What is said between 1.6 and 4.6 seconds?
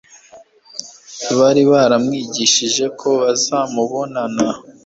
baramwigishije ko bazamubonana,